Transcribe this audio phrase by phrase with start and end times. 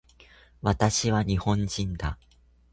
[0.63, 2.17] 私は日本人だ